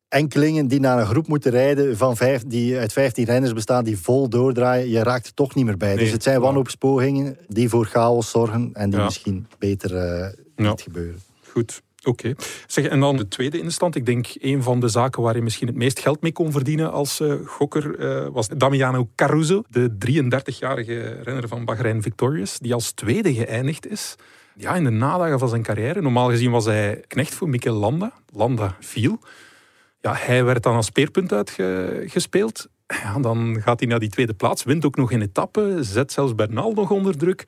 [0.08, 3.98] Enkelingen die naar een groep moeten rijden van vijf, die uit 15 renners bestaan die
[3.98, 5.88] vol doordraaien, je raakt er toch niet meer bij.
[5.94, 9.04] Nee, dus het zijn wanhoopspogingen die voor chaos zorgen en die Ja.
[9.04, 10.70] misschien beter eh, Ja.
[10.70, 11.20] niet gebeuren.
[11.48, 12.34] Goed, oké.
[12.66, 13.94] Zeg, En dan de tweede instand.
[13.94, 16.92] Ik denk een van de zaken waar je misschien het meest geld mee kon verdienen
[16.92, 22.92] als eh, gokker eh, was Damiano Caruso, de 33-jarige renner van Bahrein Victorious, die als
[22.92, 24.14] tweede geëindigd is.
[24.56, 26.00] Ja, in de nadagen van zijn carrière.
[26.00, 28.12] Normaal gezien was hij knecht voor Mikel Landa.
[28.32, 29.18] Landa viel.
[30.00, 32.66] Ja, hij werd dan als speerpunt uitgespeeld.
[32.86, 36.34] Ja, dan gaat hij naar die tweede plaats, wint ook nog een etappe, zet zelfs
[36.34, 37.44] Bernal nog onder druk.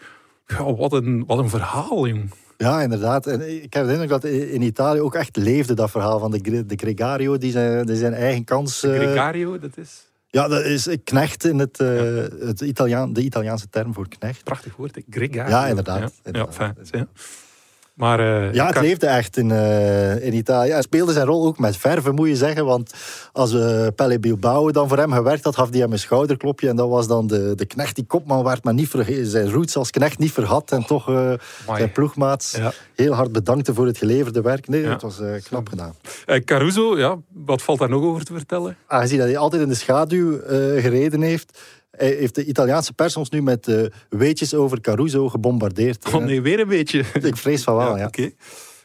[0.46, 2.30] Ja, wat een, wat een verhaal, jong.
[2.56, 3.26] Ja, inderdaad.
[3.26, 6.66] En ik heb de indruk dat in Italië ook echt leefde dat verhaal van de,
[6.66, 8.82] de Gregario, die zijn, die zijn eigen kans...
[8.82, 12.14] eh, Gregario, dat is ja, dat is knecht in het, eh,
[12.46, 14.44] het Italiaan, de Italiaanse term voor knecht.
[14.44, 15.00] prachtig woord?
[15.10, 15.50] Gregario.
[15.50, 16.56] Ja, inderdaad, Ja, inderdaad.
[16.56, 17.06] ja, fijn, ja.
[18.00, 20.70] Maar eh, Ja, het Car- leefde echt in, eh, in Italië.
[20.70, 22.64] Hij speelde zijn rol ook met verve, moet je zeggen.
[22.64, 22.94] Want
[23.32, 26.68] als uh, Pelle Bilbao dan voor hem gewerkt had, gaf hij hem een schouderklopje.
[26.68, 28.90] En dat was dan de, de knecht die kopman werd, maar niet
[29.22, 30.72] zijn roots als knecht niet vergat.
[30.72, 31.32] En toch eh,
[31.76, 32.72] zijn ploegmaats Ja.
[32.94, 34.68] heel hard bedankte voor het geleverde werk.
[34.68, 34.90] Nee, Ja.
[34.90, 35.94] het was eh, knap gedaan.
[36.26, 38.76] Eh, Caruso, ja, wat valt daar nog over te vertellen?
[38.86, 41.58] Aangezien dat hij altijd in de schaduw eh, gereden heeft,
[41.90, 46.14] heeft de Italiaanse pers ons nu met uh, weetjes over Caruso gebombardeerd.
[46.14, 47.04] Oh nee, weer een beetje.
[47.22, 47.96] Ik vrees van wel, ja.
[47.96, 48.06] ja.
[48.06, 48.30] Oké.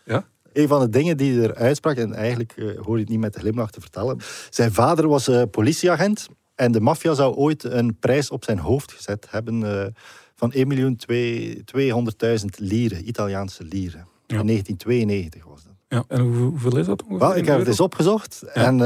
[0.06, 0.28] Ja?
[0.54, 3.20] Een van de dingen die hij er uitsprak, en eigenlijk uh, hoor je het niet
[3.20, 4.20] met de glimlach te vertellen.
[4.50, 8.92] Zijn vader was uh, politieagent en de maffia zou ooit een prijs op zijn hoofd
[8.92, 9.94] gezet hebben
[10.36, 10.66] van 1.200.000
[12.56, 14.08] lieren, Italiaanse lieren.
[14.28, 14.40] Ja.
[14.40, 15.74] In 1992 was dat.
[15.88, 17.20] Ja, en hoeveel is dat ongeveer?
[17.20, 18.54] Wel, ik heb het eens opgezocht ja.
[18.54, 18.80] en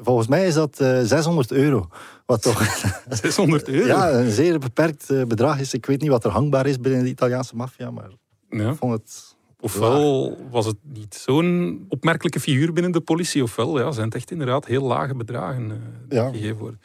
[0.00, 1.88] volgens mij is dat 600 euro.
[2.26, 2.62] Wat toch...
[3.22, 3.86] 600 euro?
[3.86, 5.74] Ja, een zeer beperkt bedrag is.
[5.74, 8.10] Ik weet niet wat er hangbaar is binnen de Italiaanse maffia, maar
[8.48, 8.70] ja.
[8.70, 9.36] ik vond het...
[9.60, 14.30] Ofwel was het niet zo'n opmerkelijke figuur binnen de politie, ofwel ja, zijn het echt
[14.30, 15.76] inderdaad heel lage bedragen uh,
[16.08, 16.30] die ja.
[16.30, 16.80] gegeven worden.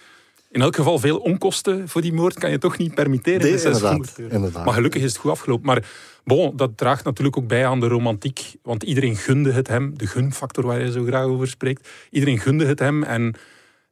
[0.50, 3.42] In elk geval veel onkosten voor die moord kan je toch niet permitteren.
[3.42, 4.66] Nee, inderdaad, inderdaad.
[4.66, 5.66] Maar gelukkig is het goed afgelopen.
[5.66, 5.90] Maar
[6.24, 8.56] bon, dat draagt natuurlijk ook bij aan de romantiek.
[8.62, 9.98] Want iedereen gunde het hem.
[9.98, 11.90] De gunfactor waar je zo graag over spreekt.
[12.12, 13.04] Iedereen gunde het hem.
[13.04, 13.36] En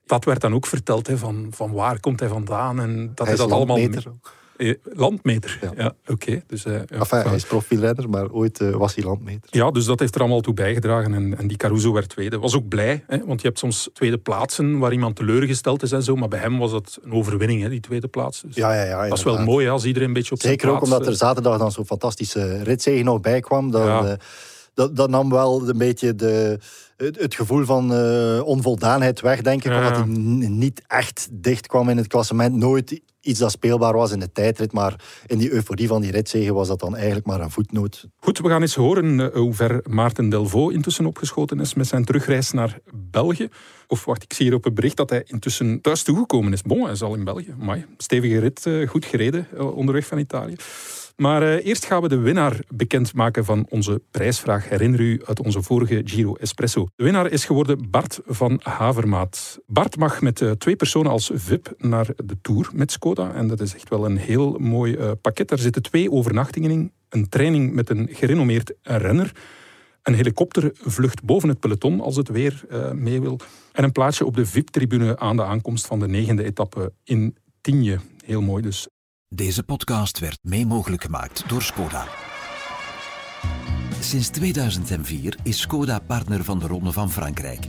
[0.06, 1.08] dat werd dan ook verteld.
[1.08, 2.80] Hè, van, van waar komt hij vandaan.
[2.80, 3.78] En dat hij is dat allemaal...
[3.78, 4.34] Ook.
[4.84, 6.12] Landmeter, ja, ja oké.
[6.12, 6.44] Okay.
[6.48, 9.50] Dus, uh, ja, enfin, hij is profielrenner, maar ooit uh, was hij landmeter.
[9.50, 11.14] Ja, dus dat heeft er allemaal toe bijgedragen.
[11.14, 12.40] En, en die Caruso werd tweede.
[12.40, 16.04] Was ook blij, hè, want je hebt soms tweede plaatsen waar iemand teleurgesteld is en
[16.04, 16.16] zo.
[16.16, 18.42] Maar bij hem was dat een overwinning, hè, die tweede plaats.
[18.42, 19.08] Dus ja, ja, ja.
[19.08, 21.16] Dat is wel mooi hè, als iedereen een beetje op Zeker zijn ook omdat er
[21.16, 23.72] zaterdag dan zo'n fantastische ritzege nog bij kwam.
[23.72, 24.18] Dan, ja.
[24.76, 26.60] Dat, dat nam wel een beetje de,
[26.98, 29.72] het, het gevoel van uh, onvoldaanheid weg, denk ik.
[29.72, 30.06] Omdat hij
[30.48, 32.56] niet echt dicht kwam in het klassement.
[32.56, 34.72] Nooit iets dat speelbaar was in de tijdrit.
[34.72, 38.08] Maar in die euforie van die ritzegen was dat dan eigenlijk maar een voetnoot.
[38.18, 42.06] Goed, we gaan eens horen uh, hoe ver Maarten Delvaux intussen opgeschoten is met zijn
[42.06, 43.50] terugreis naar België.
[43.88, 46.62] Of wacht, ik zie hier op het bericht dat hij intussen thuis toegekomen is.
[46.62, 47.56] Bon, hij is al in België.
[47.62, 50.56] Amai, stevige rit, uh, goed gereden onderweg van Italië.
[51.16, 54.70] Maar uh, eerst gaan we de winnaar bekendmaken van onze prijsvraag.
[54.70, 56.88] Herinner u uit onze vorige Giro Espresso.
[56.96, 59.60] De winnaar is geworden Bart van Havermaat.
[59.66, 63.34] Bart mag met uh, twee personen als VIP naar de Tour met Skoda.
[63.34, 65.48] En dat is echt wel een heel mooi uh, pakket.
[65.48, 66.92] Daar zitten twee overnachtingen in.
[67.10, 69.32] Een training met een gerenommeerd renner.
[70.04, 73.40] Een helikoptervlucht boven het peloton als het weer mee wil.
[73.72, 78.00] En een plaatsje op de VIP-tribune aan de aankomst van de negende etappe in Tienje.
[78.26, 78.88] Heel mooi dus.
[79.36, 82.08] Deze podcast werd mee mogelijk gemaakt door Skoda.
[84.00, 87.68] Sinds 2004 is Skoda partner van de Ronde van Frankrijk.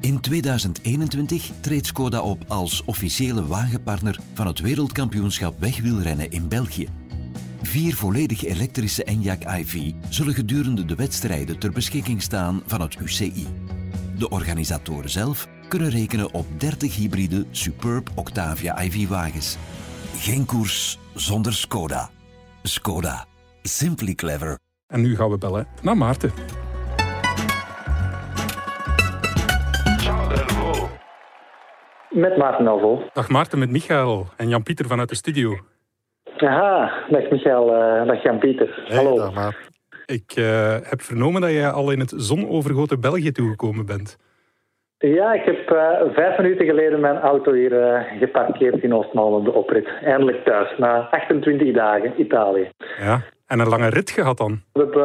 [0.00, 6.88] In 2021 treedt Skoda op als officiële wagenpartner van het wereldkampioenschap wegwielrennen in België.
[7.62, 13.46] Vier volledig elektrische Enyaq iV zullen gedurende de wedstrijden ter beschikking staan van het UCI.
[14.18, 19.56] De organisatoren zelf kunnen rekenen op 30 hybride Superb Octavia IV-wagens.
[20.16, 22.08] Geen koers zonder Skoda.
[22.62, 23.24] Skoda.
[23.62, 24.58] Simply clever.
[24.86, 26.32] En nu gaan we bellen naar Maarten.
[32.10, 33.04] Met Maarten Delvaux.
[33.12, 35.58] Dag Maarten, met Michael en Jan-Pieter vanuit de studio.
[36.36, 38.82] Aha, dag Michael, uh, dag Jan-Pieter.
[38.86, 39.16] Hey, Hallo.
[39.16, 39.60] Dag, Maarten.
[40.06, 44.16] Ik uh, heb vernomen dat jij al in het zonovergoten België toegekomen bent.
[44.98, 49.44] Ja, ik heb uh, vijf minuten geleden mijn auto hier uh, geparkeerd in Oostmaal op
[49.44, 49.88] de oprit.
[50.02, 52.70] Eindelijk thuis, na 28 dagen Italië.
[52.98, 54.62] Ja, en een lange rit gehad dan?
[54.72, 55.02] We hebben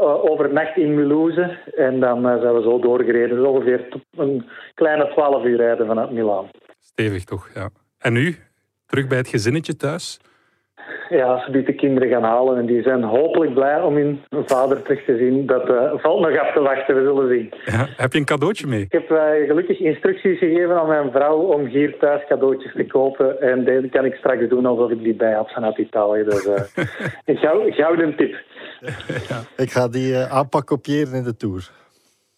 [0.00, 3.36] uh, overnacht in Mulhouse en dan zijn we zo doorgereden.
[3.36, 6.48] Dus ongeveer een kleine 12 uur rijden vanuit Milaan.
[6.78, 7.68] Stevig toch, ja.
[7.98, 8.36] En nu?
[8.86, 10.20] Terug bij het gezinnetje thuis?
[11.08, 12.58] Ja, ze de kinderen gaan halen.
[12.58, 15.46] En die zijn hopelijk blij om hun vader terug te zien.
[15.46, 17.52] Dat uh, valt nog af te wachten, we zullen zien.
[17.64, 18.80] Ja, heb je een cadeautje mee?
[18.80, 23.40] Ik heb uh, gelukkig instructies gegeven aan mijn vrouw om hier thuis cadeautjes te kopen.
[23.40, 26.24] En deze kan ik straks doen alsof ik die bij had vanuit Italië.
[26.24, 26.54] Dus uh,
[27.26, 28.36] een gou gouden tip.
[29.28, 29.40] Ja.
[29.56, 31.70] Ik ga die aanpak kopiëren in de Tour.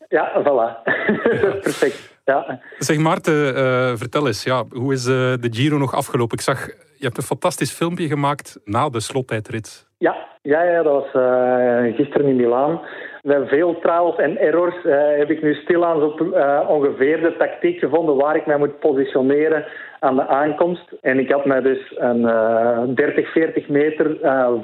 [0.09, 0.83] Ja, voilà.
[1.41, 2.20] dat is perfect.
[2.25, 2.61] Ja.
[2.79, 3.55] Zeg Maarten,
[3.99, 6.39] vertel eens, ja, hoe is de Giro nog afgelopen?
[6.39, 6.69] Ik zag
[7.01, 9.87] je hebt een fantastisch filmpje gemaakt na de slottijdrit.
[9.99, 12.81] Ja, ja, ja dat was uh, gisteren in Milaan.
[13.23, 14.75] Met veel trials en errors
[15.19, 16.21] heb ik nu stilaan op
[16.69, 19.65] ongeveer de tactiek gevonden waar ik mij moet positioneren
[20.01, 20.93] aan de aankomst.
[21.01, 24.19] En ik had mij dus een 30, 40 meter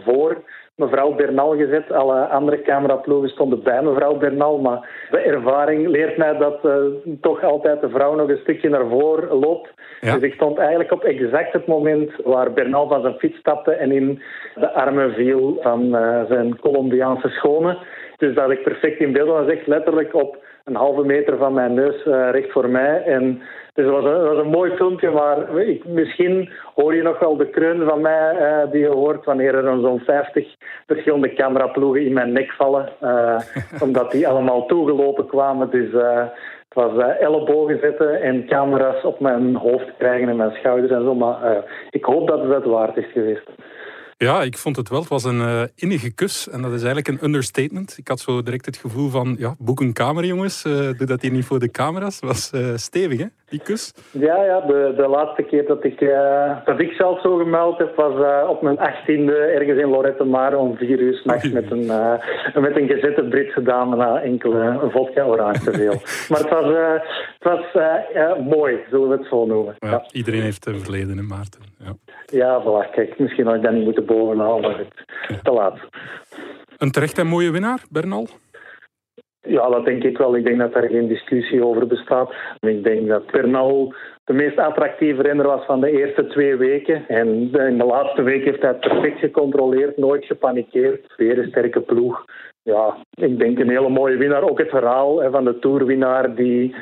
[0.04, 0.42] voor
[0.76, 1.92] mevrouw Bernal gezet.
[1.92, 4.58] Alle andere cameraploegen stonden bij mevrouw Bernal.
[4.58, 6.74] Maar de ervaring leert mij dat uh,
[7.20, 9.70] toch altijd de vrouw nog een stukje naar voren loopt.
[10.00, 10.14] Ja.
[10.14, 13.92] Dus ik stond eigenlijk op exact het moment waar Bernal van zijn fiets stapte en
[13.92, 14.22] in
[14.54, 17.78] de armen viel van uh, zijn Colombiaanse schone.
[18.16, 21.74] Dus dat ik perfect in beeld was, echt letterlijk op een halve meter van mijn
[21.74, 23.02] neus recht voor mij.
[23.02, 23.42] En
[23.76, 27.36] dus het was een, was een mooi filmpje, maar ik, misschien hoor je nog wel
[27.36, 30.54] de kreun van mij uh, die je hoort wanneer er zo'n 50
[30.86, 32.88] verschillende cameraploegen in mijn nek vallen.
[33.02, 33.40] Uh,
[33.84, 35.70] omdat die allemaal toegelopen kwamen.
[35.70, 36.24] Dus uh,
[36.68, 41.14] het was ellebogen zetten en camera's op mijn hoofd krijgen en mijn schouders en zo.
[41.14, 43.50] Maar ik hoop dat het het waard is geweest.
[44.18, 45.00] Ja, ik vond het wel.
[45.00, 46.48] Het was een uh, innige kus.
[46.48, 47.94] En dat is eigenlijk een understatement.
[47.98, 50.64] Ik had zo direct het gevoel van, ja, boek een kamer, jongens.
[50.64, 52.14] Uh, doe dat hier niet voor de camera's.
[52.14, 53.92] Het was uh, stevig, hè, die kus?
[54.10, 56.00] Ja, ja de, de laatste keer dat ik,
[56.64, 60.76] dat ik zelf zo gemeld heb, was op mijn achttiende ergens in Lorette Mar om
[60.76, 61.86] vier uur s'nachts met een,
[62.66, 66.00] met een gezette Britse dame na enkele vodka orange te veel.
[66.28, 66.66] maar het was,
[67.38, 69.74] het was mooi, zullen we het zo noemen.
[69.78, 70.06] Ja, ja.
[70.12, 71.60] Iedereen heeft een verleden, in Maarten.
[71.78, 72.05] Ja.
[72.32, 72.90] Ja, voilà.
[72.90, 75.78] Kijk, misschien had ik dat niet moeten bovenhalen, maar het te laat.
[76.78, 78.26] Een terecht en mooie winnaar, Bernal?
[79.40, 80.36] Ja, dat denk ik wel.
[80.36, 82.34] Ik denk dat daar geen discussie over bestaat.
[82.60, 87.08] Ik denk dat Bernal de meest attractieve renner was van de eerste twee weken.
[87.08, 91.14] En in de laatste week heeft hij het perfect gecontroleerd, nooit gepanikeerd.
[91.16, 92.24] Weer een sterke ploeg.
[92.62, 94.50] Ja, ik denk een hele mooie winnaar.
[94.50, 96.74] Ook het verhaal van de toerwinnaar die,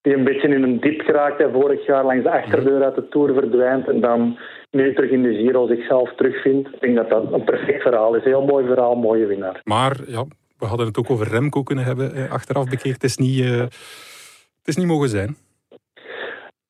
[0.00, 3.08] die een beetje in een diep geraakt en vorig jaar langs de achterdeur uit de
[3.08, 4.38] Tour verdwijnt en dan
[4.72, 6.68] nu terug in de Giro zichzelf terugvindt.
[6.74, 8.24] Ik denk dat dat een perfect verhaal is.
[8.24, 9.60] Heel mooi verhaal, mooie winnaar.
[9.64, 10.24] Maar ja,
[10.58, 12.92] we hadden het ook over Remco kunnen hebben eh, achteraf bekeken.
[12.92, 15.36] Het is niet, uh, het is niet mogen zijn.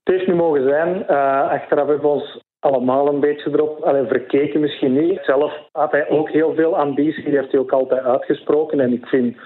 [0.03, 1.05] Het is niet mogen zijn.
[1.11, 5.21] Uh, achteraf hebben we ons allemaal een beetje erop alleen, verkeken, misschien niet.
[5.23, 7.25] Zelf had hij ook heel veel ambitie.
[7.25, 8.81] Die heeft hij ook altijd uitgesproken.
[8.81, 9.37] En ik vind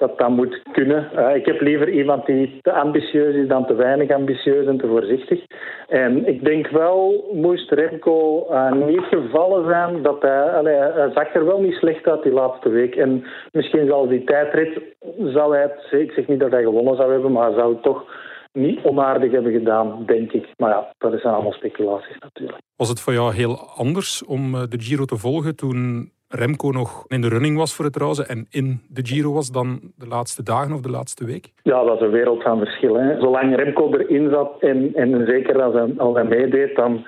[0.00, 1.10] dat dat moet kunnen.
[1.16, 4.86] Uh, ik heb liever iemand die te ambitieus is dan te weinig ambitieus en te
[4.86, 5.40] voorzichtig.
[5.88, 10.62] En ik denk wel, moest Remco uh, niet gevallen zijn, dat hij,
[10.94, 12.94] hij zag er wel niet slecht uit die laatste week.
[12.94, 14.80] En misschien zal die tijdrit,
[15.18, 17.82] zou hij het, ik zeg niet dat hij gewonnen zou hebben, maar hij zou het
[17.82, 18.04] toch
[18.52, 20.48] niet onaardig hebben gedaan, denk ik.
[20.56, 22.58] Maar ja, dat zijn allemaal speculaties natuurlijk.
[22.76, 27.04] Was het voor jou heel anders om eh, de Giro te volgen toen Remco nog
[27.08, 30.42] in de running was voor het roze en in de Giro was dan de laatste
[30.42, 31.52] dagen of de laatste week?
[31.62, 32.94] Ja, dat is een wereld van verschil.
[32.94, 33.20] Hè.
[33.20, 37.06] Zolang Remco erin zat en, en zeker als hij, als hij meedeed, dan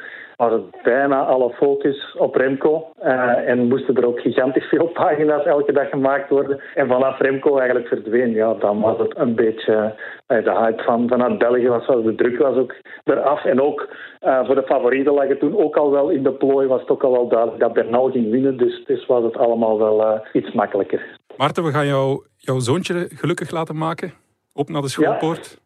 [0.51, 2.87] het bijna alle focus op Remco.
[3.05, 6.61] Uh, en moesten er ook gigantisch veel pagina's elke dag gemaakt worden.
[6.75, 9.95] En vanaf Remco eigenlijk verdween, ja, dan was het een beetje
[10.29, 11.87] uh, de hype van, vanuit België was.
[11.87, 12.75] De druk was ook
[13.05, 13.45] eraf.
[13.45, 13.89] En ook
[14.21, 16.67] uh, voor de favorieten lag het toen ook al wel in de plooi.
[16.67, 18.57] Was het ook al wel duidelijk dat Bernal ging winnen.
[18.57, 21.19] Dus, dus was het allemaal wel iets makkelijker.
[21.37, 24.13] Maarten, we gaan jou, jouw zoontje gelukkig laten maken.
[24.55, 25.51] Op naar de schoolpoort.
[25.51, 25.62] Ja,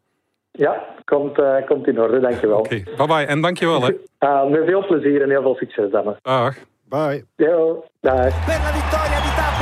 [1.05, 2.59] komt, uh, komt in orde, dankjewel.
[2.59, 2.95] Oké, okay.
[2.97, 3.93] bye bye en dankjewel hè.
[4.21, 6.17] Uh, met veel plezier en heel veel succes dan.
[6.23, 6.57] Dag.
[6.89, 7.25] Bye.
[7.37, 8.45] Yo, dag.
[8.45, 9.56] Per la vittoria di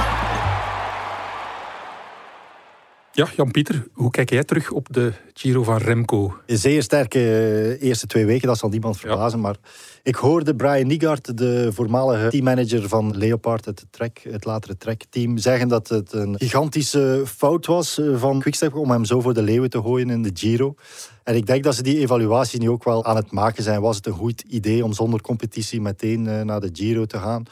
[3.17, 6.37] Ja, Jan-Pieter, hoe kijk jij terug op de Giro van Remco?
[6.47, 9.39] Zeer sterke eh, eerste twee weken, dat zal niemand verbazen.
[9.39, 9.45] Ja.
[9.45, 9.57] Maar
[10.03, 15.69] ik hoorde Brian Nigard, de voormalige teammanager van Leopard, het, trek, het latere Trek-team, zeggen
[15.69, 19.71] dat het een gigantische fout was eh, van Quickstep om hem zo voor de leeuwen
[19.71, 20.75] te gooien in de Giro.
[21.25, 23.81] En ik denk dat ze die evaluatie nu ook wel aan het maken zijn.
[23.81, 27.45] Was het een goed idee om zonder competitie meteen eh, naar de Giro te gaan?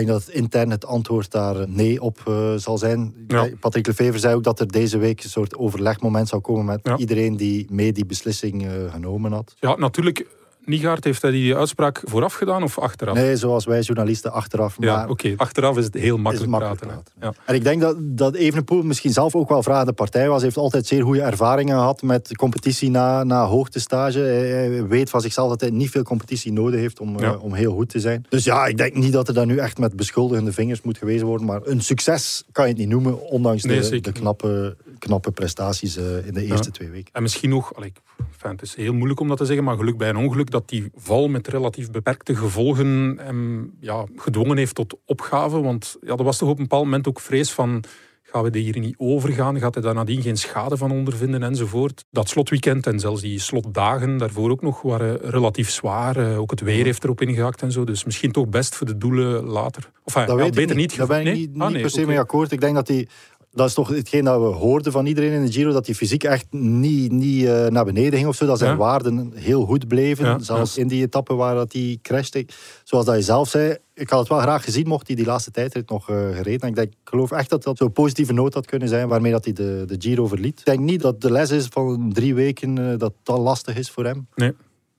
[0.00, 3.14] Ik denk dat intern het antwoord daar nee op uh, zal zijn.
[3.26, 3.48] Ja.
[3.60, 6.96] Patrick Lefever zei ook dat er deze week een soort overlegmoment zou komen met ja.
[6.96, 9.54] iedereen die mee die beslissing uh, genomen had.
[9.60, 10.26] Ja, natuurlijk
[10.66, 13.14] Niegaard, heeft hij die uitspraak vooraf gedaan of achteraf?
[13.14, 14.76] Nee, zoals wij journalisten achteraf.
[14.78, 15.10] Ja, oké.
[15.10, 15.34] Okay.
[15.36, 17.02] Achteraf is het heel makkelijk, makkelijk praten.
[17.04, 17.36] praten.
[17.36, 17.42] Ja.
[17.46, 20.36] En ik denk dat, dat Evenepoel misschien zelf ook wel vragende partij was.
[20.36, 24.18] Hij heeft altijd zeer goede ervaringen gehad met competitie na, na hoogtestage.
[24.18, 27.32] Hij weet van zichzelf dat hij niet veel competitie nodig heeft om, ja.
[27.32, 28.26] uh, om heel goed te zijn.
[28.28, 31.26] Dus ja, ik denk niet dat er dan nu echt met beschuldigende vingers moet gewezen
[31.26, 31.46] worden.
[31.46, 35.96] Maar een succes kan je het niet noemen, ondanks nee, de, de, knappe, knappe prestaties
[35.96, 37.12] uh, in de eerste twee weken.
[37.12, 37.74] En misschien nog...
[37.74, 37.92] Allee,
[38.32, 40.68] Enfin, het is heel moeilijk om dat te zeggen, maar geluk bij een ongeluk dat
[40.68, 45.60] die val met relatief beperkte gevolgen hem ja, gedwongen heeft tot opgave.
[45.60, 47.84] Want ja, er was toch op een bepaald moment ook vrees van
[48.22, 49.58] gaan we er hier niet overgaan?
[49.58, 52.04] Gaat hij daar nadien geen schade van ondervinden enzovoort?
[52.10, 56.36] Dat slotweekend en zelfs die slotdagen daarvoor ook nog waren relatief zwaar.
[56.36, 57.84] Ook het weer heeft erop ingehakt en zo.
[57.84, 59.90] Dus misschien toch best voor de doelen later.
[60.04, 60.96] Of ja, beter niet.
[60.96, 61.34] Daar ben ik nee?
[61.34, 62.08] niet, niet ah, nee, per se okay.
[62.08, 62.52] mee akkoord.
[62.52, 63.08] Ik denk dat hij
[63.56, 66.24] dat is toch hetgeen dat we hoorden van iedereen in de Giro, dat die fysiek
[66.24, 68.46] echt niet, niet uh, naar beneden ging of zo.
[68.46, 68.76] Dat zijn ja.
[68.76, 70.24] waarden heel goed bleven.
[70.24, 70.82] Ja, Zelfs ja.
[70.82, 72.46] in die etappe waar dat die crashte.
[72.84, 75.50] Zoals dat je zelf zei, ik had het wel graag gezien mocht hij die laatste
[75.50, 76.60] tijdrit nog uh, gereden.
[76.60, 79.32] En ik, denk, ik geloof echt dat dat zo'n positieve noot had kunnen zijn waarmee
[79.32, 80.58] dat hij de, de Giro verliet.
[80.58, 83.90] Ik denk niet dat de les is van drie weken uh, dat dat lastig is
[83.90, 84.26] voor hem.
[84.34, 84.52] Nee.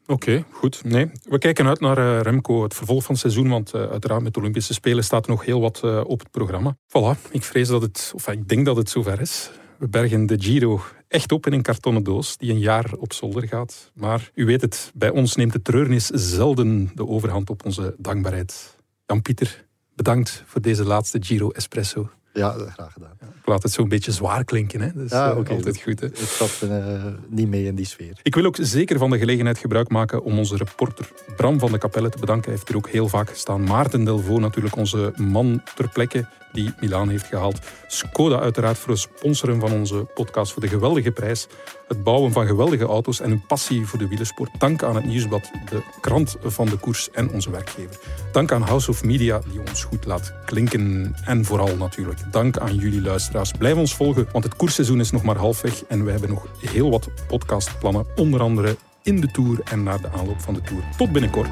[0.08, 0.84] Oké, goed.
[0.84, 4.24] Nee, we kijken uit naar uh, Remco, het vervolg van het seizoen, want uh, uiteraard
[4.24, 6.78] met de Olympische Spelen staat nog heel wat uh, op het programma.
[6.88, 9.52] Voilà, ik vrees dat het, of ik denk dat het zover is.
[9.78, 13.48] We bergen de Giro echt op in een kartonnen doos die een jaar op zolder
[13.48, 13.92] gaat.
[13.94, 18.78] Maar u weet het, bij ons neemt de treurnis zelden de overhand op onze dankbaarheid.
[19.06, 19.66] Jan-Pieter,
[19.96, 22.10] bedankt voor deze laatste Giro Espresso.
[22.38, 23.12] Ja, graag gedaan.
[23.20, 24.82] Ik laat het zo'n beetje zwaar klinken.
[24.82, 24.94] Hè?
[24.94, 26.00] Dat is Ja, eh, altijd goed.
[26.00, 26.06] Hè?
[26.06, 28.20] Ik stap eh, niet mee in die sfeer.
[28.24, 31.78] Ik wil ook zeker van de gelegenheid gebruik maken om onze reporter Bram van de
[31.78, 32.46] Capelle te bedanken.
[32.46, 33.64] Hij heeft er ook heel vaak gestaan.
[33.64, 36.26] Maarten Delvaux natuurlijk, onze man ter plekke
[36.58, 37.60] die Milaan heeft gehaald.
[37.88, 41.48] Skoda uiteraard voor het sponsoren van onze podcast voor de geweldige prijs.
[41.88, 44.50] Het bouwen van geweldige auto's en hun passie voor de wielersport.
[44.60, 48.00] Dank aan het Nieuwsblad, de krant van de koers en onze werkgever.
[48.32, 51.16] Dank aan House of Media die ons goed laat klinken.
[51.26, 53.52] En vooral natuurlijk dank aan jullie luisteraars.
[53.52, 56.90] Blijf ons volgen, want het koersseizoen is nog maar halfweg en we hebben nog heel
[56.90, 58.06] wat podcastplannen.
[58.16, 60.84] Onder andere in de Tour en naar de aanloop van de Tour.
[60.98, 61.50] Tot binnenkort.